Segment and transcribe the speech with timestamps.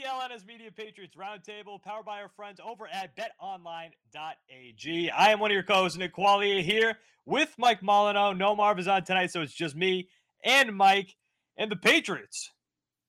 [0.00, 5.10] CLNS Media Patriots Roundtable, powered by our friends over at betonline.ag.
[5.10, 8.34] I am one of your co hosts, Nick Quaglia, here with Mike Molyneux.
[8.34, 10.08] No Marv is on tonight, so it's just me
[10.42, 11.16] and Mike.
[11.58, 12.50] And the Patriots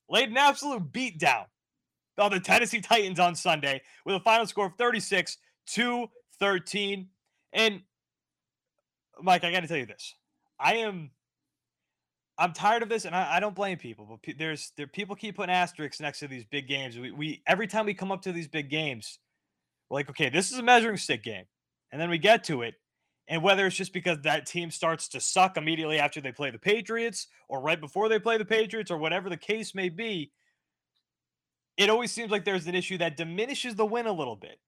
[0.09, 1.45] laid an absolute beatdown
[2.17, 6.07] on the Tennessee Titans on Sunday with a final score of 36 to
[6.39, 7.07] 13.
[7.53, 7.83] And
[9.21, 10.13] Mike, I got to tell you this.
[10.59, 11.11] I am
[12.41, 14.05] I'm tired of this, and I, I don't blame people.
[14.09, 16.97] But pe- there's there people keep putting asterisks next to these big games.
[16.97, 19.19] We, we every time we come up to these big games,
[19.89, 21.45] we're like, okay, this is a measuring stick game,
[21.91, 22.73] and then we get to it,
[23.27, 26.57] and whether it's just because that team starts to suck immediately after they play the
[26.57, 30.31] Patriots, or right before they play the Patriots, or whatever the case may be,
[31.77, 34.59] it always seems like there's an issue that diminishes the win a little bit.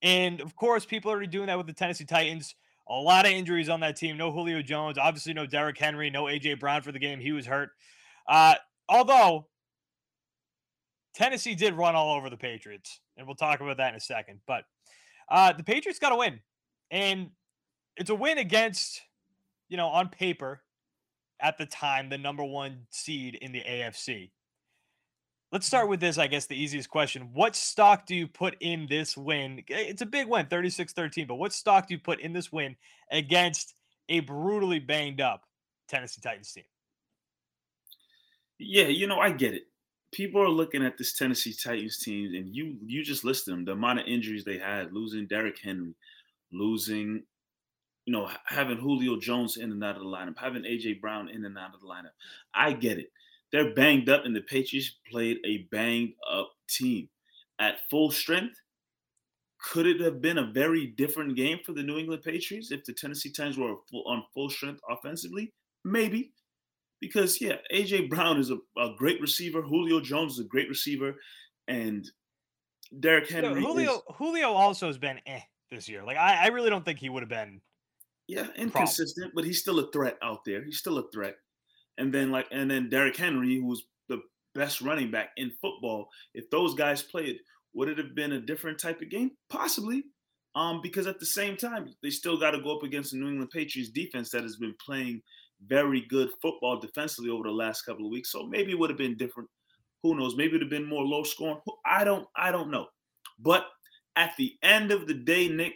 [0.00, 2.54] And of course, people are already doing that with the Tennessee Titans.
[2.90, 4.16] A lot of injuries on that team.
[4.16, 7.20] No Julio Jones, obviously no Derrick Henry, no AJ Brown for the game.
[7.20, 7.70] He was hurt.
[8.26, 8.54] Uh,
[8.88, 9.46] although
[11.14, 14.40] Tennessee did run all over the Patriots, and we'll talk about that in a second.
[14.46, 14.64] But
[15.30, 16.40] uh, the Patriots got a win,
[16.90, 17.30] and
[17.96, 19.02] it's a win against,
[19.68, 20.62] you know, on paper,
[21.40, 24.30] at the time, the number one seed in the AFC.
[25.50, 27.30] Let's start with this, I guess, the easiest question.
[27.32, 29.62] What stock do you put in this win?
[29.68, 32.76] It's a big win, 36 13, but what stock do you put in this win
[33.10, 33.74] against
[34.10, 35.44] a brutally banged up
[35.88, 36.64] Tennessee Titans team?
[38.58, 39.62] Yeah, you know, I get it.
[40.12, 43.64] People are looking at this Tennessee Titans team, and you you just listed them.
[43.64, 45.94] The amount of injuries they had, losing Derrick Henry,
[46.52, 47.22] losing,
[48.04, 51.44] you know, having Julio Jones in and out of the lineup, having AJ Brown in
[51.44, 52.12] and out of the lineup.
[52.54, 53.10] I get it.
[53.52, 57.08] They're banged up, and the Patriots played a banged up team
[57.58, 58.56] at full strength.
[59.60, 62.92] Could it have been a very different game for the New England Patriots if the
[62.92, 65.52] Tennessee Titans were full, on full strength offensively?
[65.84, 66.32] Maybe.
[67.00, 68.06] Because, yeah, A.J.
[68.06, 69.62] Brown is a, a great receiver.
[69.62, 71.14] Julio Jones is a great receiver.
[71.66, 72.08] And
[73.00, 73.60] Derrick Henry.
[73.60, 76.02] Julio is, Julio also has been eh this year.
[76.04, 77.60] Like I, I really don't think he would have been.
[78.28, 80.62] yeah, inconsistent, but he's still a threat out there.
[80.62, 81.36] He's still a threat.
[81.98, 84.22] And then, like, and then Derrick Henry, who's the
[84.54, 86.08] best running back in football.
[86.34, 87.38] If those guys played,
[87.74, 89.32] would it have been a different type of game?
[89.50, 90.04] Possibly.
[90.54, 93.28] Um, because at the same time, they still got to go up against the New
[93.28, 95.20] England Patriots defense that has been playing
[95.66, 98.32] very good football defensively over the last couple of weeks.
[98.32, 99.48] So maybe it would have been different.
[100.02, 100.36] Who knows?
[100.36, 101.60] Maybe it would have been more low scoring.
[101.84, 102.86] I don't I don't know.
[103.38, 103.66] But
[104.16, 105.74] at the end of the day, Nick,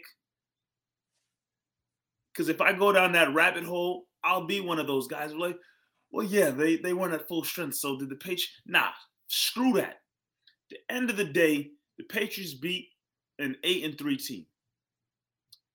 [2.33, 5.57] because if I go down that rabbit hole, I'll be one of those guys like,
[6.13, 7.75] well, yeah, they, they weren't at full strength.
[7.75, 8.51] So did the Patriots?
[8.67, 8.91] Nah,
[9.27, 9.97] screw that.
[10.69, 12.89] the end of the day, the Patriots beat
[13.39, 14.45] an eight and three team.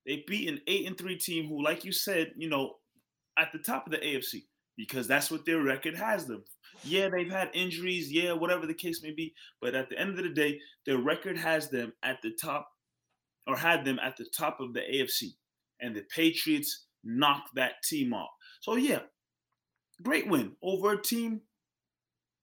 [0.06, 2.76] They beat an eight and three team who, like you said, you know,
[3.37, 4.44] at the top of the AFC
[4.76, 6.44] because that's what their record has them.
[6.84, 10.25] Yeah, they've had injuries, yeah, whatever the case may be, but at the end of
[10.25, 12.69] the day, their record has them at the top
[13.49, 15.34] or had them at the top of the AFC.
[15.81, 18.31] And the Patriots knocked that team off.
[18.60, 19.00] So yeah,
[20.03, 21.41] great win over a team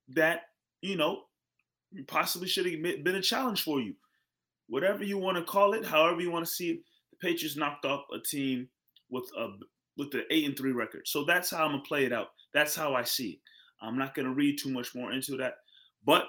[0.10, 0.42] that,
[0.82, 1.24] you know,
[2.08, 3.94] possibly should have been a challenge for you.
[4.68, 6.80] Whatever you want to call it, however you want to see it,
[7.12, 8.68] the Patriots knocked off a team
[9.10, 9.50] with a
[9.98, 11.08] with the eight and three record.
[11.08, 12.30] So that's how I'm gonna play it out.
[12.54, 13.40] That's how I see it.
[13.82, 15.56] I'm not gonna read too much more into that,
[16.06, 16.26] but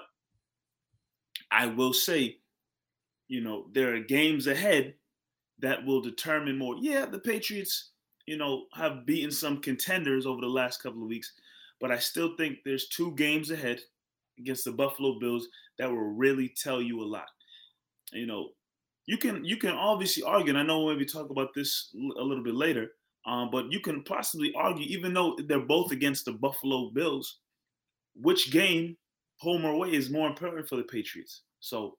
[1.51, 2.37] I will say,
[3.27, 4.93] you know, there are games ahead
[5.59, 6.75] that will determine more.
[6.79, 7.91] Yeah, the Patriots,
[8.27, 11.31] you know, have beaten some contenders over the last couple of weeks,
[11.79, 13.79] but I still think there's two games ahead
[14.37, 15.47] against the Buffalo Bills
[15.79, 17.27] that will really tell you a lot.
[18.11, 18.49] You know,
[19.05, 22.21] you can you can obviously argue, and I know we'll maybe talk about this a
[22.21, 22.91] little bit later,
[23.25, 27.39] um, but you can possibly argue, even though they're both against the Buffalo Bills,
[28.15, 28.97] which game
[29.39, 31.43] home or away is more important for the Patriots.
[31.59, 31.97] So,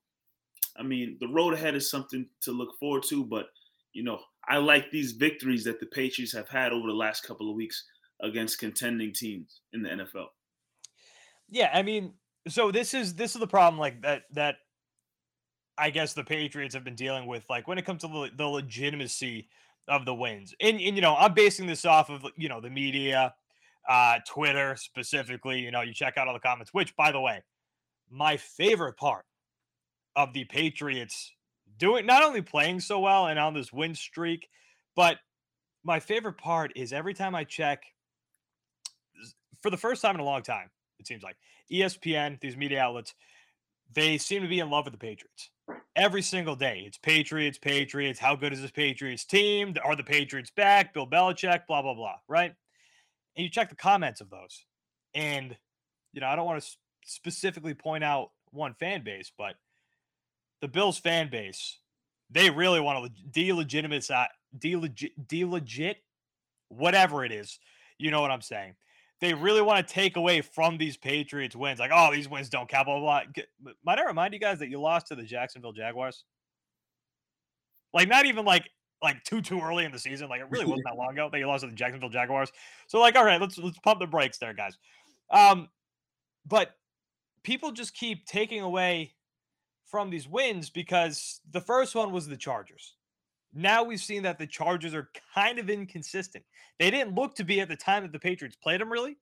[0.76, 3.46] I mean, the road ahead is something to look forward to, but
[3.92, 4.18] you know,
[4.48, 7.84] I like these victories that the Patriots have had over the last couple of weeks
[8.22, 10.26] against contending teams in the NFL.
[11.48, 12.14] Yeah, I mean,
[12.48, 14.56] so this is this is the problem like that that
[15.76, 18.46] I guess the Patriots have been dealing with like when it comes to the, the
[18.46, 19.48] legitimacy
[19.86, 20.54] of the wins.
[20.60, 23.34] And, and you know, I'm basing this off of you know the media,
[23.88, 25.60] uh, Twitter specifically.
[25.60, 26.74] You know, you check out all the comments.
[26.74, 27.42] Which, by the way,
[28.10, 29.24] my favorite part
[30.16, 31.32] of the Patriots
[31.78, 34.48] doing not only playing so well and on this win streak,
[34.94, 35.18] but
[35.84, 37.82] my favorite part is every time I check
[39.62, 41.36] for the first time in a long time, it seems like
[41.72, 43.14] ESPN, these media outlets,
[43.92, 45.50] they seem to be in love with the Patriots
[45.96, 46.84] every single day.
[46.86, 48.18] It's Patriots, Patriots.
[48.18, 49.74] How good is this Patriots team?
[49.84, 50.94] Are the Patriots back?
[50.94, 52.52] Bill Belichick, blah, blah, blah, right?
[53.36, 54.64] And you check the comments of those.
[55.14, 55.56] And,
[56.12, 56.68] you know, I don't want to
[57.04, 59.54] specifically point out one fan base, but
[60.60, 61.78] the Bills fan base,
[62.30, 64.26] they really want to delegitimize, uh,
[64.58, 65.96] delegit, delegit,
[66.68, 67.58] whatever it is.
[67.98, 68.74] You know what I'm saying?
[69.20, 71.80] They really want to take away from these Patriots wins.
[71.80, 73.72] Like, oh, these wins don't count, blah, blah, blah.
[73.84, 76.24] Might I remind you guys that you lost to the Jacksonville Jaguars?
[77.92, 78.68] Like, not even like
[79.02, 80.28] like too too early in the season.
[80.28, 82.50] Like it really wasn't that long ago that you lost to the Jacksonville Jaguars.
[82.86, 84.76] So like, all right, let's let's pump the brakes there, guys.
[85.30, 85.68] Um,
[86.46, 86.70] but
[87.42, 89.14] people just keep taking away
[89.90, 92.94] from these wins because the first one was the Chargers.
[93.54, 96.44] Now we've seen that the Chargers are kind of inconsistent.
[96.78, 99.16] They didn't look to be at the time that the Patriots played them really,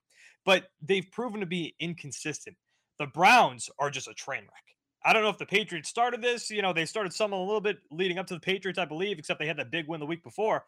[0.45, 2.57] but they've proven to be inconsistent.
[2.99, 4.67] The Browns are just a train wreck.
[5.05, 6.51] I don't know if the Patriots started this.
[6.51, 9.19] You know, they started some a little bit leading up to the Patriots, I believe,
[9.19, 10.65] except they had that big win the week before.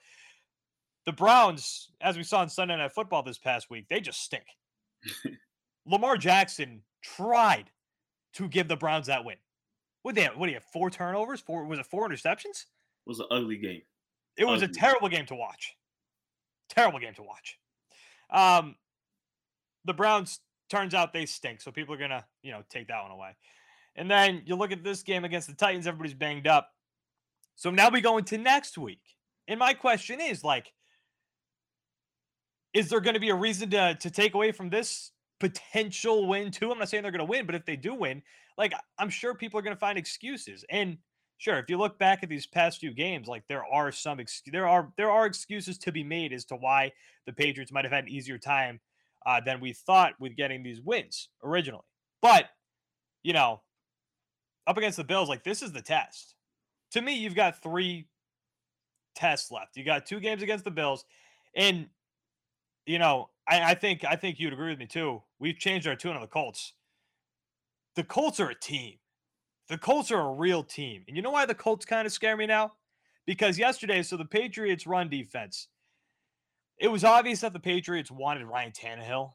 [1.06, 4.44] The Browns, as we saw in Sunday Night Football this past week, they just stink.
[5.86, 7.70] Lamar Jackson tried
[8.34, 9.36] to give the Browns that win.
[10.02, 10.36] What they have?
[10.36, 10.64] What do you have?
[10.72, 11.40] Four turnovers?
[11.40, 12.64] Four was it four interceptions?
[13.06, 13.82] It was an ugly game.
[14.36, 14.74] It was ugly.
[14.74, 15.76] a terrible game to watch.
[16.68, 17.58] Terrible game to watch.
[18.30, 18.76] Um,
[19.84, 20.40] the Browns
[20.70, 23.36] turns out they stink, so people are gonna you know take that one away.
[23.96, 26.70] And then you look at this game against the Titans, everybody's banged up.
[27.56, 29.00] So now we go into next week.
[29.48, 30.72] And my question is like,
[32.72, 35.10] is there going to be a reason to, to take away from this
[35.40, 36.70] potential win too?
[36.70, 38.23] I'm not saying they're going to win, but if they do win,
[38.56, 40.64] like I'm sure people are going to find excuses.
[40.70, 40.99] And
[41.38, 44.43] sure, if you look back at these past few games, like there are some ex-
[44.52, 46.93] there are there are excuses to be made as to why
[47.26, 48.81] the Patriots might have had an easier time
[49.26, 51.85] uh, than we thought with getting these wins originally.
[52.20, 52.46] But
[53.23, 53.62] you know,
[54.67, 56.35] up against the Bills, like this is the test.
[56.93, 58.08] To me, you've got three
[59.14, 59.76] tests left.
[59.76, 61.05] You got two games against the Bills,
[61.55, 61.87] and
[62.87, 65.22] you know, I, I think I think you'd agree with me too.
[65.38, 66.74] We've changed our tune on the Colts.
[67.96, 68.94] The Colts are a team.
[69.68, 71.04] The Colts are a real team.
[71.08, 72.72] And you know why the Colts kind of scare me now?
[73.26, 75.68] Because yesterday, so the Patriots run defense.
[76.78, 79.32] It was obvious that the Patriots wanted Ryan Tannehill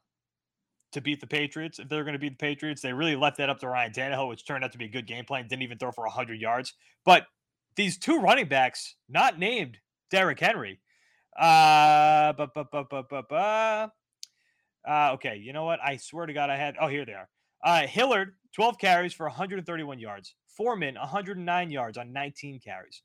[0.93, 1.77] to beat the Patriots.
[1.77, 4.29] If they're going to beat the Patriots, they really left that up to Ryan Tannehill,
[4.29, 5.47] which turned out to be a good game plan.
[5.47, 6.73] Didn't even throw for 100 yards.
[7.05, 7.27] But
[7.75, 9.77] these two running backs, not named
[10.09, 10.79] Derrick Henry,
[11.37, 13.87] uh, bu- bu- bu-
[14.87, 15.79] uh, okay, you know what?
[15.83, 16.75] I swear to God, I had.
[16.79, 17.29] Oh, here they are.
[17.63, 20.35] Uh, Hilliard, 12 carries for 131 yards.
[20.47, 23.01] Foreman, 109 yards on 19 carries.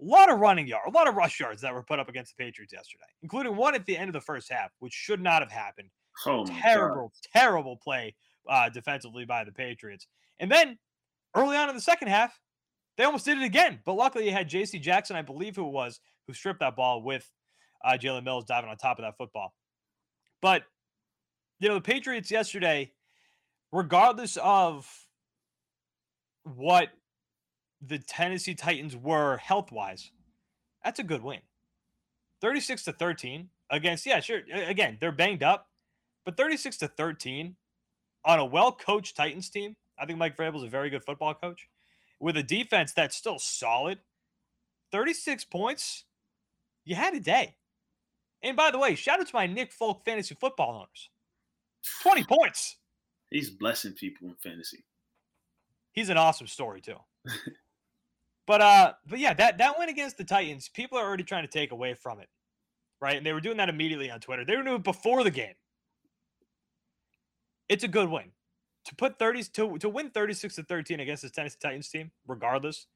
[0.00, 2.36] A lot of running yards, a lot of rush yards that were put up against
[2.36, 5.42] the Patriots yesterday, including one at the end of the first half, which should not
[5.42, 5.88] have happened.
[6.26, 8.14] Oh terrible, terrible play
[8.48, 10.06] uh, defensively by the Patriots.
[10.40, 10.78] And then
[11.36, 12.38] early on in the second half,
[12.96, 13.80] they almost did it again.
[13.84, 14.78] But luckily, you had J.C.
[14.78, 17.30] Jackson, I believe who it was, who stripped that ball with
[17.84, 19.54] uh, Jalen Mills diving on top of that football.
[20.40, 20.64] But,
[21.62, 22.90] you know, the Patriots yesterday,
[23.70, 25.06] regardless of
[26.42, 26.88] what
[27.80, 30.10] the Tennessee Titans were health wise,
[30.84, 31.38] that's a good win.
[32.40, 34.40] 36 to 13 against, yeah, sure.
[34.52, 35.68] Again, they're banged up,
[36.24, 37.54] but 36 to 13
[38.24, 39.76] on a well coached Titans team.
[39.96, 41.68] I think Mike Vrabel is a very good football coach
[42.18, 43.98] with a defense that's still solid.
[44.90, 46.06] 36 points,
[46.84, 47.54] you had a day.
[48.42, 51.08] And by the way, shout out to my Nick Folk fantasy football owners.
[52.02, 52.76] 20 points.
[53.30, 54.84] He's blessing people in fantasy.
[55.92, 56.96] He's an awesome story too.
[58.46, 61.50] but uh but yeah, that that win against the Titans, people are already trying to
[61.50, 62.28] take away from it.
[63.00, 63.16] Right?
[63.16, 64.44] And they were doing that immediately on Twitter.
[64.44, 65.54] They were doing it before the game.
[67.68, 68.30] It's a good win.
[68.86, 72.86] To put 30s to to win 36 to 13 against the Tennessee Titans team, regardless.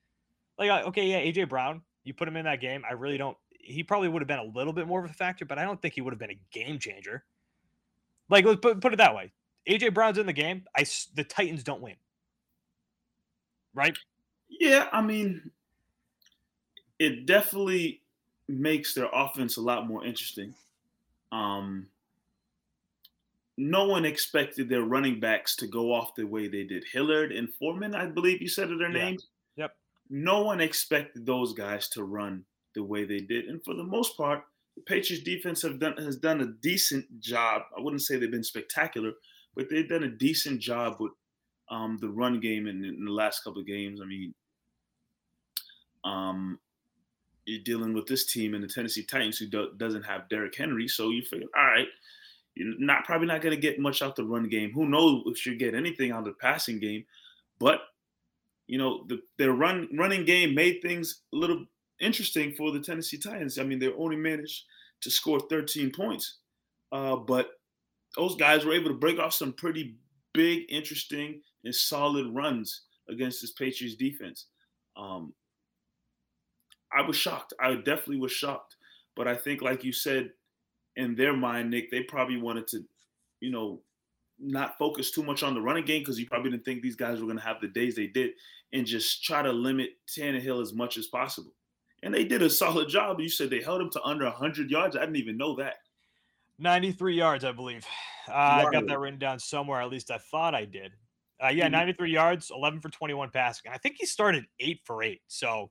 [0.59, 2.83] Like uh, okay, yeah, AJ Brown, you put him in that game.
[2.89, 5.45] I really don't he probably would have been a little bit more of a factor,
[5.45, 7.25] but I don't think he would have been a game changer.
[8.29, 9.33] Like let's put, put it that way.
[9.69, 11.97] AJ Brown's in the game, I the Titans don't win.
[13.75, 13.97] Right?
[14.49, 15.51] Yeah, I mean,
[16.99, 18.03] it definitely
[18.49, 20.55] makes their offense a lot more interesting.
[21.33, 21.89] Um,
[23.59, 26.85] no one expected their running backs to go off the way they did.
[26.93, 29.05] Hilliard and Foreman, I believe you said their yeah.
[29.05, 29.27] names.
[29.57, 29.75] Yep.
[30.11, 34.17] No one expected those guys to run the way they did, and for the most
[34.17, 34.45] part,
[34.77, 37.63] the Patriots defense have done has done a decent job.
[37.77, 39.13] I wouldn't say they've been spectacular,
[39.55, 41.13] but they've done a decent job with
[41.71, 44.01] um, the run game in, in, the last couple of games.
[44.01, 44.35] I mean,
[46.05, 46.59] um,
[47.47, 50.87] you're dealing with this team in the Tennessee Titans who do, doesn't have Derrick Henry,
[50.87, 51.89] so you figure, all right,
[52.55, 54.73] you're not probably not going to get much out the run game.
[54.73, 57.05] Who knows if you get anything out of the passing game?
[57.59, 57.81] But
[58.67, 61.65] you know, the, their run running game made things a little
[62.01, 63.59] interesting for the Tennessee Titans.
[63.59, 64.65] I mean, they only managed
[65.03, 66.39] to score 13 points,
[66.93, 67.51] uh, but
[68.17, 69.97] those guys were able to break off some pretty
[70.33, 74.47] big, interesting, and solid runs against this Patriots defense.
[74.97, 75.33] Um,
[76.97, 77.53] I was shocked.
[77.61, 78.77] I definitely was shocked.
[79.15, 80.31] But I think, like you said,
[80.97, 82.81] in their mind, Nick, they probably wanted to,
[83.41, 83.81] you know,
[84.39, 87.19] not focus too much on the running game because you probably didn't think these guys
[87.19, 88.33] were going to have the days they did,
[88.73, 91.53] and just try to limit Tannehill as much as possible.
[92.03, 93.21] And they did a solid job.
[93.21, 94.97] You said they held him to under 100 yards.
[94.97, 95.77] I didn't even know that.
[96.59, 97.85] 93 yards, I believe.
[98.29, 98.33] Uh,
[98.67, 99.81] I got that written down somewhere.
[99.81, 100.93] At least I thought I did.
[101.43, 101.73] Uh, yeah, mm-hmm.
[101.73, 103.71] 93 yards, 11 for 21 passing.
[103.73, 105.21] I think he started eight for eight.
[105.27, 105.71] So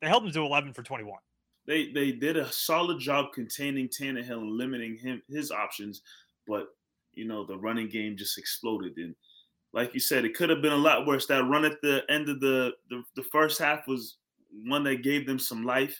[0.00, 1.18] they held him to 11 for 21
[1.66, 6.02] they they did a solid job containing Tannehill and limiting him his options,
[6.46, 6.68] but
[7.12, 8.96] you know the running game just exploded.
[8.96, 9.14] And
[9.72, 11.26] like you said, it could have been a lot worse.
[11.26, 14.18] That run at the end of the the, the first half was
[14.66, 15.98] one that gave them some life,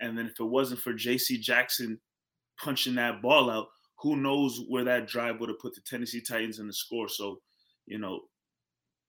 [0.00, 1.38] and then if it wasn't for J.C.
[1.38, 2.00] Jackson
[2.58, 6.58] punching that ball out, who knows where that drive would have put the Tennessee Titans
[6.58, 7.08] in the score.
[7.08, 7.40] So,
[7.86, 8.20] you know,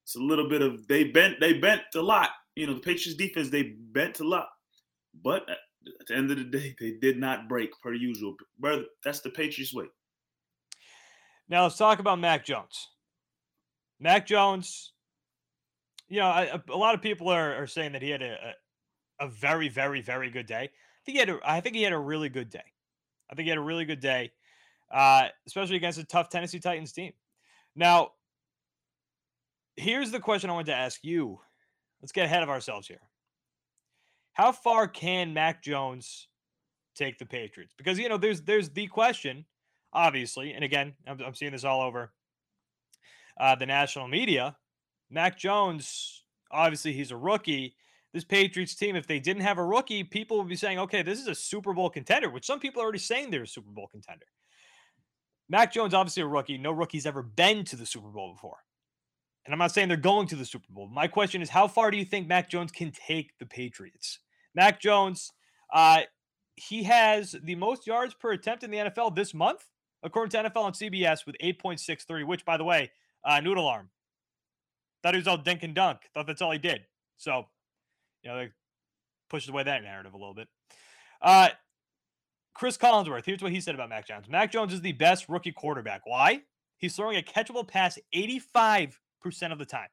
[0.04, 2.30] it's a little bit of they bent they bent a lot.
[2.56, 4.48] You know, the Patriots defense they bent a lot,
[5.24, 8.36] but at the end of the day, they did not break per usual.
[8.60, 9.86] Brother, that's the Patriots way.
[11.48, 12.90] Now let's talk about Mac Jones.
[14.00, 14.94] Mac Jones,
[16.08, 18.54] you know, I, a lot of people are, are saying that he had a,
[19.22, 20.64] a, very, very, very good day.
[20.64, 22.64] I think he had a, I think he had a really good day.
[23.30, 24.32] I think he had a really good day,
[24.94, 27.14] uh, especially against a tough Tennessee Titans team.
[27.76, 28.12] Now,
[29.78, 31.40] here's the question I wanted to ask you.
[32.02, 33.02] Let's get ahead of ourselves here.
[34.34, 36.28] How far can Mac Jones
[36.96, 37.74] take the Patriots?
[37.78, 39.46] Because you know, there's there's the question,
[39.94, 42.12] obviously, and again, I'm, I'm seeing this all over
[43.40, 44.56] uh, the national media.
[45.10, 47.76] Mac Jones, obviously, he's a rookie.
[48.14, 51.20] This Patriots team, if they didn't have a rookie, people would be saying, okay, this
[51.20, 53.88] is a Super Bowl contender, which some people are already saying they're a Super Bowl
[53.88, 54.26] contender.
[55.50, 56.58] Mac Jones, obviously a rookie.
[56.58, 58.58] No rookie's ever been to the Super Bowl before.
[59.46, 60.88] And I'm not saying they're going to the Super Bowl.
[60.88, 64.20] My question is, how far do you think Mac Jones can take the Patriots?
[64.54, 65.32] Mac Jones,
[65.74, 66.02] uh,
[66.56, 69.66] he has the most yards per attempt in the NFL this month,
[70.04, 72.92] according to NFL on CBS, with 8.63, which, by the way,
[73.26, 73.90] uh, noodle arm.
[75.02, 76.00] Thought he was all dink and dunk.
[76.14, 76.82] Thought that's all he did.
[77.18, 77.48] So,
[78.24, 78.50] you know, they
[79.30, 80.48] pushed away that narrative a little bit.
[81.22, 81.50] Uh,
[82.54, 84.28] Chris Collinsworth, here's what he said about Mac Jones.
[84.30, 86.02] Mac Jones is the best rookie quarterback.
[86.06, 86.42] Why?
[86.78, 89.88] He's throwing a catchable pass 85 percent of the time.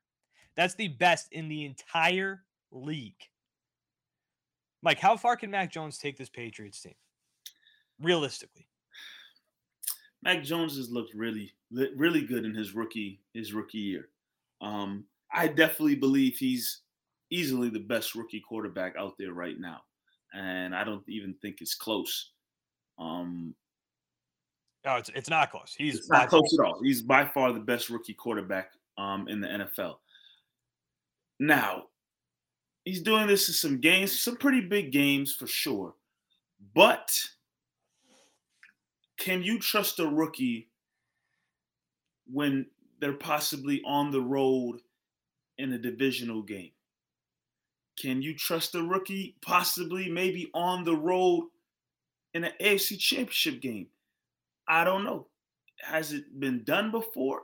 [0.57, 2.43] That's the best in the entire
[2.73, 3.21] league.
[4.83, 6.95] Mike, how far can Mac Jones take this Patriots team?
[8.01, 8.67] Realistically.
[10.23, 14.09] Mac Jones has looked really, really good in his rookie his rookie year.
[14.61, 16.83] Um, I definitely believe he's
[17.31, 19.81] easily the best rookie quarterback out there right now,
[20.35, 22.31] and I don't even think it's close.
[22.99, 23.55] Um,
[24.85, 25.75] no, it's it's not close.
[25.77, 26.81] He's not close at all.
[26.83, 29.97] He's by far the best rookie quarterback um, in the NFL.
[31.41, 31.85] Now,
[32.85, 35.95] he's doing this in some games, some pretty big games for sure.
[36.75, 37.11] But
[39.19, 40.69] can you trust a rookie
[42.27, 42.67] when
[43.01, 44.81] they're possibly on the road
[45.59, 46.71] in a divisional game?
[48.01, 51.49] Can you trust a rookie possibly maybe on the road
[52.35, 53.89] in an AFC championship game?
[54.69, 55.27] I don't know.
[55.81, 57.43] Has it been done before?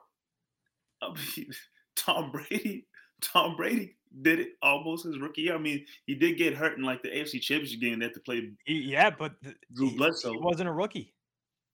[1.02, 1.50] I mean,
[1.96, 2.86] Tom Brady,
[3.20, 5.54] Tom Brady did it almost his rookie year.
[5.54, 7.98] I mean, he did get hurt in like the AFC Championship game.
[7.98, 8.50] They had to play.
[8.66, 9.32] Yeah, but
[9.72, 11.12] Drew Bledsoe he wasn't a rookie.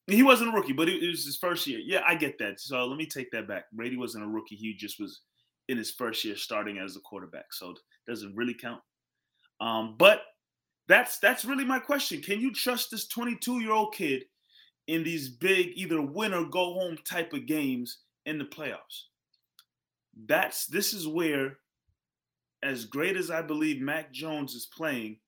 [0.07, 1.79] He wasn't a rookie, but it, was his first year.
[1.79, 2.61] Yeah, I get that.
[2.61, 3.71] So let me take that back.
[3.73, 4.57] Brady wasn't a rookie.
[4.57, 5.21] He just was
[5.71, 7.53] in his first year starting as a quarterback.
[7.53, 7.75] So
[8.07, 8.81] doesn't really count.
[9.61, 10.23] Um, but
[10.89, 12.21] that's that's really my question.
[12.21, 14.25] Can you trust this 22 year old kid
[14.91, 19.05] in these big either win or go home type of games in the playoffs.
[20.27, 21.59] That's this is where,
[22.65, 25.19] as great as I believe Mac Jones is playing,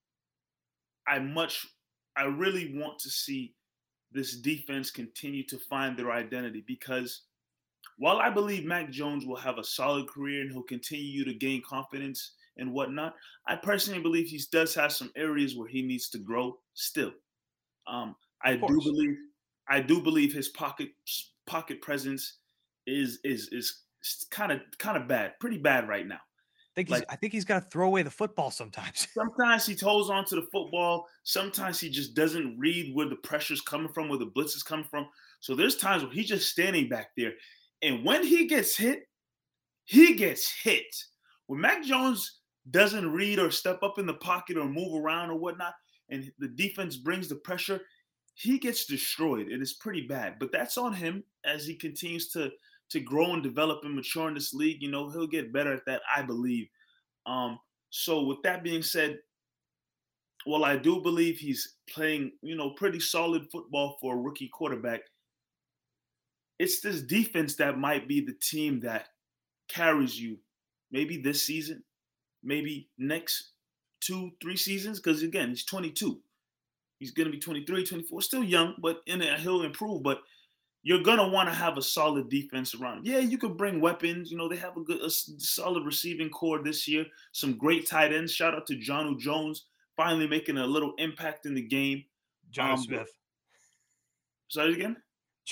[1.07, 1.65] I much
[2.17, 3.55] I really want to see
[4.11, 7.23] this defense continue to find their identity because
[7.99, 11.63] while I believe Mac Jones will have a solid career and he'll continue to gain
[11.63, 13.15] confidence and whatnot,
[13.47, 17.13] I personally believe he does have some areas where he needs to grow still.
[17.87, 19.17] Um, I do believe
[19.69, 20.89] I do believe his pocket
[21.47, 22.39] pocket presence
[22.87, 23.83] is is is
[24.31, 26.17] kind of kind of bad, pretty bad right now.
[26.73, 29.07] I think he's, like, I think he's got to throw away the football sometimes.
[29.15, 31.07] sometimes he holds on to the football.
[31.23, 34.87] Sometimes he just doesn't read where the pressure's coming from, where the blitz is coming
[34.91, 35.07] from.
[35.41, 37.33] So there's times where he's just standing back there,
[37.83, 39.09] and when he gets hit,
[39.85, 40.95] he gets hit.
[41.47, 45.39] When Mac Jones doesn't read or step up in the pocket or move around or
[45.39, 45.75] whatnot,
[46.11, 47.81] and the defense brings the pressure,
[48.35, 49.49] he gets destroyed.
[49.49, 50.39] It is pretty bad.
[50.39, 52.51] But that's on him as he continues to
[52.91, 54.83] to grow and develop and mature in this league.
[54.83, 56.69] You know, he'll get better at that, I believe.
[57.25, 57.59] Um,
[57.89, 59.19] so with that being said,
[60.45, 65.01] well, I do believe he's playing, you know, pretty solid football for a rookie quarterback.
[66.63, 69.09] It's this defense that might be the team that
[69.69, 70.39] carries you
[70.93, 71.83] maybe this season,
[72.45, 73.55] maybe next
[74.01, 75.01] two, three seasons.
[75.01, 76.21] Because again, he's 22.
[77.01, 80.05] He's going to be 23, 24, still young, but in a, he'll improve.
[80.05, 80.21] But
[80.85, 83.07] you're gonna want to have a solid defense around.
[83.07, 84.31] Yeah, you could bring weapons.
[84.31, 87.07] You know, they have a good, a solid receiving core this year.
[87.33, 88.33] Some great tight ends.
[88.33, 89.67] Shout out to Jonnu Jones,
[89.97, 92.05] finally making a little impact in the game.
[92.53, 93.11] John um, Smith.
[94.47, 94.97] Sorry again.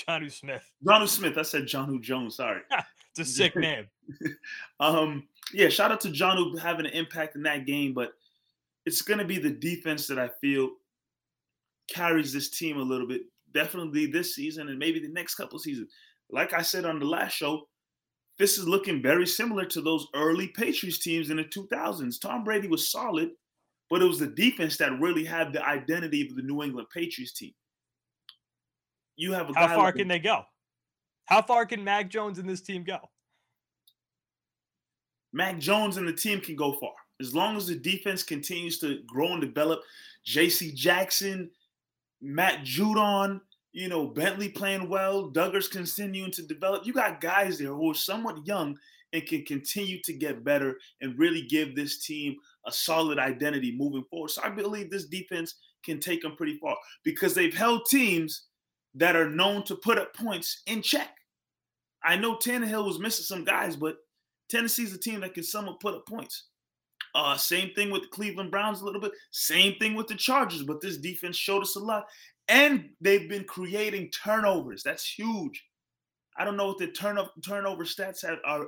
[0.07, 0.69] Jonnu Smith.
[0.85, 1.37] Jonnu Smith.
[1.37, 2.35] I said Jonnu Jones.
[2.35, 2.61] Sorry.
[3.11, 3.87] it's a sick name.
[4.79, 8.11] um, yeah, shout out to Jonnu having an impact in that game, but
[8.85, 10.69] it's gonna be the defense that I feel
[11.89, 13.21] carries this team a little bit
[13.53, 15.91] definitely this season and maybe the next couple seasons.
[16.29, 17.67] Like I said on the last show,
[18.39, 22.19] this is looking very similar to those early Patriots teams in the 2000s.
[22.19, 23.31] Tom Brady was solid,
[23.89, 27.33] but it was the defense that really had the identity of the New England Patriots
[27.33, 27.53] team.
[29.15, 30.43] You have a how far like can they go?
[31.25, 32.97] How far can Mac Jones and this team go?
[35.33, 38.99] Mac Jones and the team can go far as long as the defense continues to
[39.05, 39.81] grow and develop.
[40.25, 40.71] J.C.
[40.73, 41.49] Jackson,
[42.21, 43.39] Matt Judon,
[43.71, 46.85] you know, Bentley playing well, Dugger's continuing to develop.
[46.85, 48.77] You got guys there who are somewhat young
[49.13, 54.03] and can continue to get better and really give this team a solid identity moving
[54.09, 54.31] forward.
[54.31, 58.47] So I believe this defense can take them pretty far because they've held teams
[58.95, 61.09] that are known to put up points in check.
[62.03, 63.97] I know Tannehill was missing some guys, but
[64.49, 66.45] Tennessee's a team that can somewhat put up points.
[67.13, 69.11] Uh, same thing with the Cleveland Browns a little bit.
[69.31, 72.07] Same thing with the Chargers, but this defense showed us a lot.
[72.47, 74.83] And they've been creating turnovers.
[74.83, 75.63] That's huge.
[76.37, 78.67] I don't know what the turnover turnover stats have, are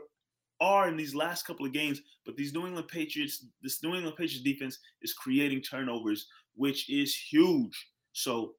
[0.62, 4.16] are in these last couple of games, but these New England Patriots, this New England
[4.16, 7.88] Patriots defense is creating turnovers, which is huge.
[8.14, 8.54] So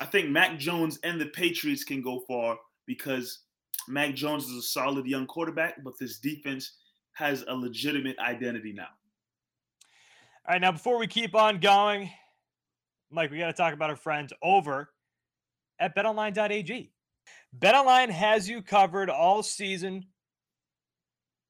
[0.00, 2.56] I think Mac Jones and the Patriots can go far
[2.86, 3.40] because
[3.88, 6.76] Mac Jones is a solid young quarterback, but this defense
[7.14, 8.88] has a legitimate identity now.
[10.46, 12.10] All right, now before we keep on going,
[13.10, 14.90] Mike, we got to talk about our friends over
[15.78, 16.90] at betonline.ag.
[17.58, 20.06] BetOnline has you covered all season.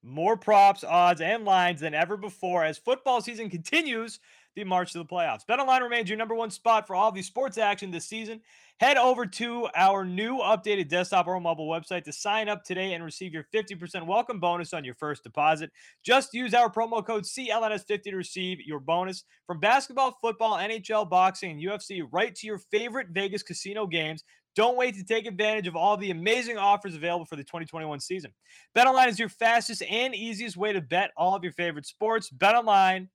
[0.03, 4.21] More props, odds, and lines than ever before as football season continues
[4.59, 5.47] the march to the playoffs.
[5.49, 8.41] BetOnline remains your number one spot for all of the sports action this season.
[8.81, 13.03] Head over to our new updated desktop or mobile website to sign up today and
[13.03, 15.71] receive your 50% welcome bonus on your first deposit.
[16.05, 21.53] Just use our promo code CLNS50 to receive your bonus from basketball, football, NHL, boxing,
[21.53, 24.23] and UFC right to your favorite Vegas casino games.
[24.55, 28.33] Don't wait to take advantage of all the amazing offers available for the 2021 season.
[28.77, 32.31] BetOnline is your fastest and easiest way to bet all of your favorite sports.
[32.31, 33.09] BetOnline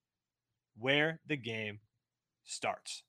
[0.78, 1.80] where the game
[2.44, 3.04] starts.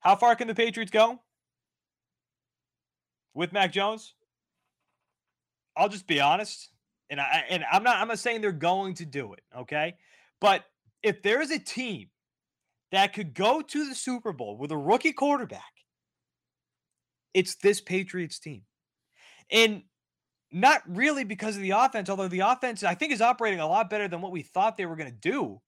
[0.00, 1.20] How far can the Patriots go
[3.34, 4.14] with Mac Jones?
[5.76, 6.70] I'll just be honest,
[7.10, 9.94] and I and I'm not I'm not saying they're going to do it, okay?
[10.40, 10.64] But
[11.02, 12.08] if there is a team
[12.92, 15.62] that could go to the Super Bowl with a rookie quarterback,
[17.34, 18.62] it's this Patriots team.
[19.50, 19.82] And
[20.52, 23.90] not really because of the offense, although the offense, I think, is operating a lot
[23.90, 25.60] better than what we thought they were going to do.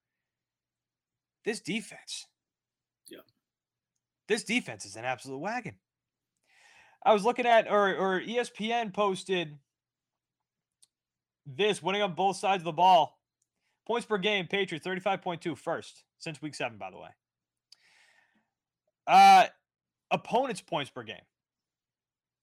[1.45, 2.27] This defense.
[3.09, 3.21] Yeah.
[4.29, 5.75] This defense is an absolute wagon.
[7.05, 9.59] I was looking at, or, or ESPN posted
[11.47, 13.19] this winning on both sides of the ball.
[13.87, 17.09] Points per game, Patriots 35.2 first since week seven, by the way.
[19.07, 19.47] Uh,
[20.13, 21.25] opponents' points per game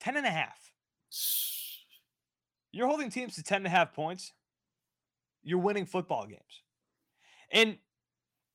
[0.01, 0.73] 10 and a half.
[2.71, 4.33] You're holding teams to 10 and a half points.
[5.43, 6.63] You're winning football games.
[7.51, 7.77] And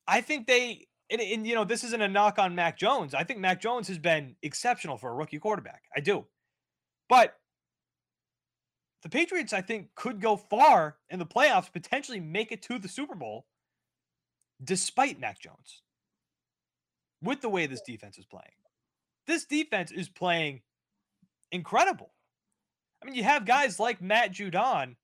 [0.07, 3.13] I think they, and, and, you know, this isn't a knock on Mac Jones.
[3.13, 5.83] I think Mac Jones has been exceptional for a rookie quarterback.
[5.95, 6.25] I do.
[7.09, 7.35] But
[9.03, 12.87] the Patriots, I think, could go far in the playoffs, potentially make it to the
[12.87, 13.45] Super Bowl
[14.63, 15.83] despite Mac Jones
[17.21, 18.45] with the way this defense is playing.
[19.27, 20.61] This defense is playing
[21.51, 22.14] incredible.
[23.05, 24.95] I mean, you have guys like Matt Judon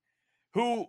[0.54, 0.86] who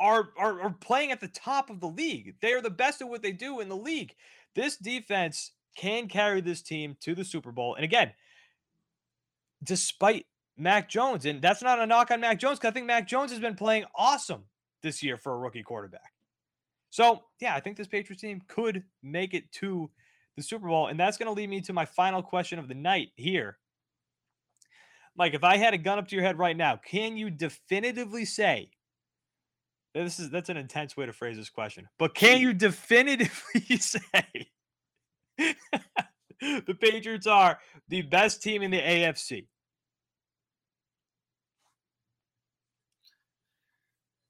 [0.00, 2.34] are, are, are playing at the top of the league.
[2.40, 4.12] They are the best at what they do in the league.
[4.56, 7.76] This defense can carry this team to the Super Bowl.
[7.76, 8.12] And again,
[9.62, 13.06] despite Mac Jones, and that's not a knock on Mac Jones because I think Mac
[13.06, 14.46] Jones has been playing awesome
[14.82, 16.12] this year for a rookie quarterback.
[16.90, 19.90] So, yeah, I think this Patriots team could make it to
[20.36, 20.88] the Super Bowl.
[20.88, 23.58] And that's going to lead me to my final question of the night here.
[25.16, 28.24] Mike, if I had a gun up to your head right now, can you definitively
[28.24, 28.70] say
[29.94, 34.50] this is that's an intense way to phrase this question, but can you definitively say
[35.38, 39.46] the Patriots are the best team in the AFC?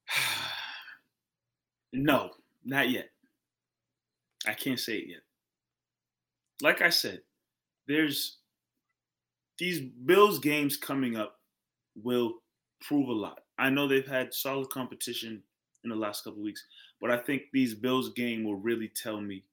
[1.93, 2.31] No,
[2.63, 3.09] not yet.
[4.45, 5.21] I can't say it yet.
[6.61, 7.21] Like I said,
[7.87, 8.37] there's
[9.59, 11.39] these Bills games coming up
[12.01, 12.35] will
[12.81, 13.39] prove a lot.
[13.57, 15.41] I know they've had solid competition
[15.83, 16.63] in the last couple weeks,
[17.01, 19.43] but I think these Bills game will really tell me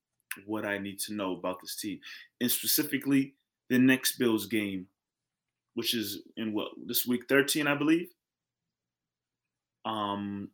[0.47, 2.01] what I need to know about this team,
[2.40, 3.35] and specifically
[3.71, 4.87] the next Bills game,
[5.75, 8.09] which is in what this week 13, I believe.
[9.85, 10.51] Um,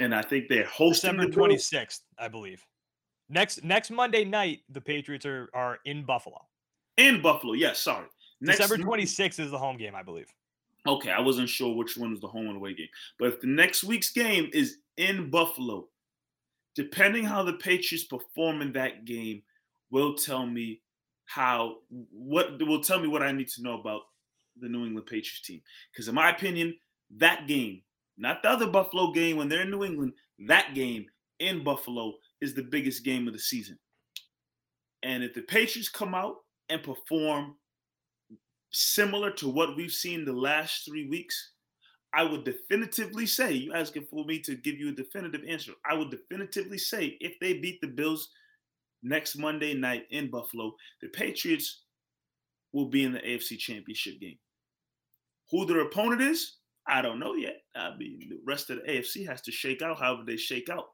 [0.00, 2.62] and I think they're hosting December twenty sixth, I believe.
[3.28, 6.40] Next next Monday night, the Patriots are are in Buffalo.
[6.96, 7.78] In Buffalo, yes.
[7.78, 8.06] Sorry,
[8.40, 10.32] next December twenty sixth is the home game, I believe.
[10.86, 13.48] Okay, I wasn't sure which one was the home and away game, but if the
[13.48, 15.88] next week's game is in Buffalo,
[16.74, 19.42] depending how the Patriots perform in that game,
[19.90, 20.80] will tell me
[21.24, 21.78] how
[22.10, 24.02] what will tell me what I need to know about
[24.60, 25.60] the New England Patriots team.
[25.92, 26.76] Because in my opinion,
[27.16, 27.82] that game
[28.18, 30.12] not the other Buffalo game when they're in New England.
[30.46, 31.06] That game
[31.38, 33.78] in Buffalo is the biggest game of the season.
[35.02, 36.36] And if the Patriots come out
[36.68, 37.56] and perform
[38.76, 41.52] similar to what we've seen the last three weeks,
[42.12, 45.72] I would definitively say, you asking for me to give you a definitive answer.
[45.88, 48.28] I would definitively say if they beat the Bills
[49.02, 51.84] next Monday night in Buffalo, the Patriots
[52.72, 54.38] will be in the AFC Championship game.
[55.50, 57.62] Who their opponent is, I don't know yet.
[57.74, 60.84] I mean, the rest of the AFC has to shake out however they shake out.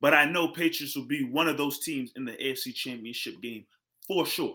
[0.00, 3.64] But I know Patriots will be one of those teams in the AFC Championship game
[4.06, 4.54] for sure.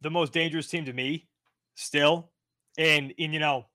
[0.00, 1.28] The most dangerous team to me,
[1.74, 2.30] still,
[2.76, 3.66] and and you know,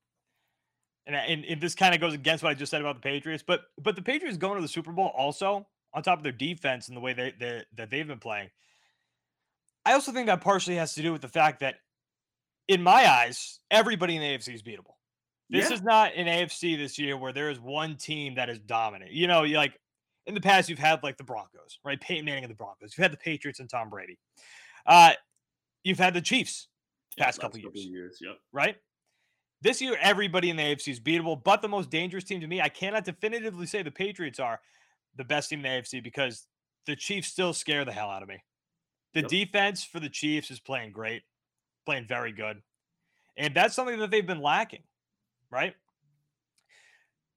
[1.05, 3.43] and and, and this kind of goes against what I just said about the Patriots,
[3.45, 6.88] but but the Patriots going to the Super Bowl also on top of their defense
[6.88, 8.49] and the way they, they that they've been playing.
[9.86, 11.75] I also think that partially has to do with the fact that
[12.67, 14.95] in my eyes, everybody in the AFC is beatable.
[15.49, 15.75] This yeah.
[15.75, 19.12] is not an AFC this year where there is one team that is dominant.
[19.12, 19.77] You know, you like
[20.25, 21.99] in the past, you've had like the Broncos, right?
[21.99, 22.93] Peyton Manning and the Broncos.
[22.97, 24.17] You've had the Patriots and Tom Brady.
[24.86, 25.12] Uh,
[25.84, 26.67] you've had the Chiefs
[27.17, 28.38] past couple years, years yep.
[28.52, 28.76] right?
[29.62, 32.60] This year, everybody in the AFC is beatable, but the most dangerous team to me,
[32.60, 34.60] I cannot definitively say the Patriots are
[35.15, 36.48] the best team in the AFC because
[36.86, 38.43] the Chiefs still scare the hell out of me.
[39.13, 39.30] The yep.
[39.30, 41.24] defense for the Chiefs is playing great
[41.86, 42.62] playing very good.
[43.38, 44.84] And that's something that they've been lacking,
[45.50, 45.76] right?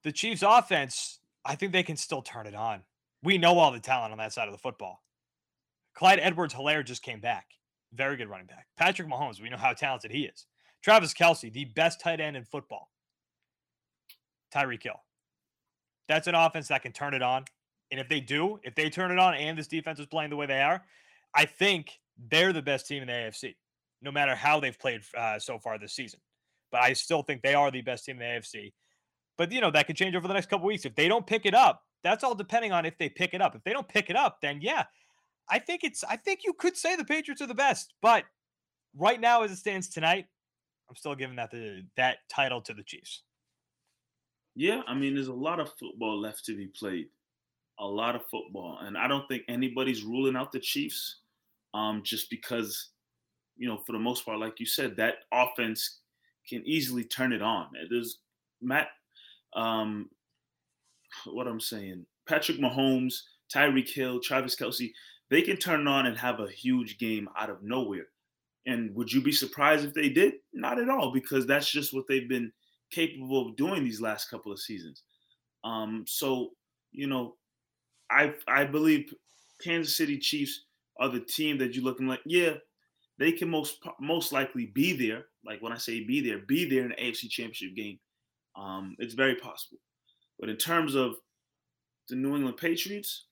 [0.05, 2.83] The Chiefs' offense, I think they can still turn it on.
[3.23, 5.03] We know all the talent on that side of the football.
[5.95, 7.47] Clyde Edwards Helaire just came back.
[7.97, 8.67] Very good running back.
[8.77, 10.47] Patrick Mahomes, we know how talented he is.
[10.83, 12.91] Travis Kelce, the best tight end in football.
[14.55, 15.01] Tyreek Hill.
[16.09, 17.45] That's an offense that can turn it on.
[17.91, 20.37] And if they do, if they turn it on and this defense is playing the
[20.37, 20.83] way they are,
[21.35, 21.99] I think
[22.31, 23.55] they're the best team in the AFC
[24.03, 26.21] no matter how they've played uh, so far this season.
[26.71, 28.73] But I still think they are the best team in the AFC.
[29.39, 31.45] But you know that could change over the next couple weeks if they don't pick
[31.45, 31.83] it up.
[32.03, 33.55] That's all depending on if they pick it up.
[33.55, 34.85] If they don't pick it up, then yeah,
[35.51, 36.05] I think it's.
[36.05, 37.95] I think you could say the Patriots are the best.
[38.03, 38.25] But
[38.97, 40.27] right now, as it stands tonight,
[40.89, 43.23] I'm still giving that the, that title to the Chiefs.
[44.55, 47.09] Yeah, I mean, there's a lot of football left to be played.
[47.79, 51.17] A lot of football, and I don't think anybody's ruling out the Chiefs,
[51.75, 52.89] um, just because
[53.57, 55.99] you know, for the most part, like you said, that offense
[56.49, 57.69] can easily turn it on.
[57.91, 58.19] There's
[58.61, 58.89] Matt,
[59.55, 60.11] um,
[61.25, 63.15] what I'm saying, Patrick Mahomes,
[63.55, 64.93] Tyreek Hill, Travis Kelce,
[65.31, 68.07] they can turn on and have a huge game out of nowhere.
[68.67, 70.35] And would you be surprised if they did?
[70.53, 72.53] Not at all, because that's just what they've been
[72.91, 75.03] capable of doing these last couple of seasons.
[75.65, 76.51] Um, so,
[76.93, 77.37] you know,
[78.11, 79.13] I I believe
[79.63, 80.65] Kansas City Chiefs
[80.99, 82.55] are the team that you're looking like, yeah,
[83.19, 85.27] they can most most likely be there.
[85.45, 87.99] Like when I say be there, be there in the AFC Championship game.
[88.57, 89.79] Um, it's very possible.
[90.39, 91.17] But in terms of
[92.09, 93.27] the New England Patriots,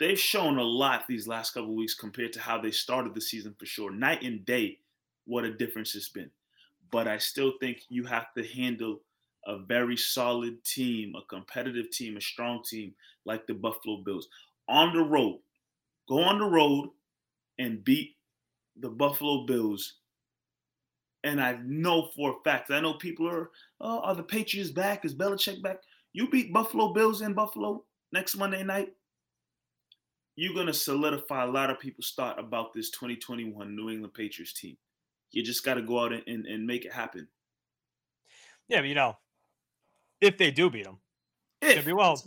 [0.00, 3.54] they've shown a lot these last couple weeks compared to how they started the season
[3.58, 3.92] for sure.
[3.92, 4.78] Night and day,
[5.26, 6.30] what a difference it's been.
[6.90, 9.00] But I still think you have to handle
[9.46, 12.94] a very solid team, a competitive team, a strong team
[13.26, 14.28] like the Buffalo Bills
[14.68, 15.38] on the road.
[16.08, 16.88] Go on the road
[17.58, 18.16] and beat
[18.80, 19.94] the Buffalo Bills.
[21.22, 25.04] And I know for a fact, I know people are, oh, are the Patriots back?
[25.04, 25.82] Is Belichick back?
[26.14, 28.94] You beat Buffalo Bills in Buffalo next Monday night.
[30.40, 34.54] You're going to solidify a lot of people's thought about this 2021 New England Patriots
[34.54, 34.78] team.
[35.32, 37.28] You just got to go out and, and, and, make it happen.
[38.66, 39.18] Yeah, but you know,
[40.18, 40.96] if they do beat them,
[41.60, 42.18] if, be well,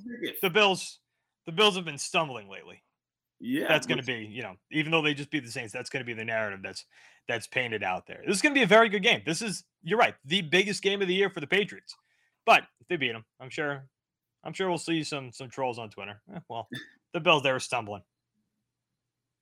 [0.44, 1.00] the Bills,
[1.48, 2.84] the Bills have been stumbling lately.
[3.40, 5.90] Yeah, that's going to be you know even though they just beat the Saints, that's
[5.90, 6.86] going to be the narrative that's
[7.28, 8.22] that's painted out there.
[8.28, 9.24] This is going to be a very good game.
[9.26, 11.96] This is you're right, the biggest game of the year for the Patriots.
[12.46, 13.88] But if they beat them, I'm sure,
[14.44, 16.22] I'm sure we'll see some some trolls on Twitter.
[16.32, 16.70] Eh, well,
[17.14, 18.02] the Bills they were stumbling.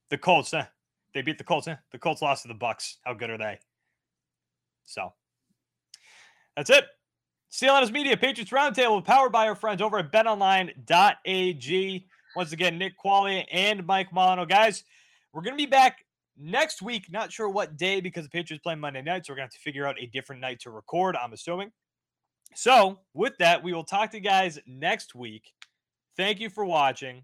[0.10, 0.66] The Colts, eh,
[1.14, 1.68] they beat the Colts.
[1.68, 1.76] Eh?
[1.92, 2.98] The Colts lost to the Bucs.
[3.06, 3.60] How good are they?
[4.86, 5.14] So
[6.56, 6.86] that's it.
[7.52, 10.88] CLNS Media Patriots Roundtable powered by our friends over at betonline.ag.
[12.36, 14.46] Once again, Nick Quaglia and Mike Molino.
[14.46, 14.86] Guys,
[15.34, 16.06] we're going to be back
[16.38, 17.12] next week.
[17.12, 19.26] Not sure what day because the Patriots play Monday night.
[19.26, 21.72] So we're going to have to figure out a different night to record, I'm assuming.
[22.54, 25.54] So, with that, we will talk to you guys next week.
[26.18, 27.24] Thank you for watching